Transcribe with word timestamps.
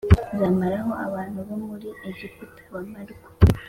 Nzamaraho 0.33 0.91
abantu 1.05 1.37
bo 1.47 1.55
muri 1.67 1.87
Egiputa 2.09 2.61
bamarwe 2.73 3.19